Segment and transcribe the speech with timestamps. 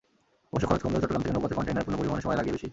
[0.51, 2.67] অবশ্য খরচ কমলেও চট্টগ্রাম থেকে নৌপথে কনটেইনার পণ্য পরিবহনে সময় লাগে বেশি।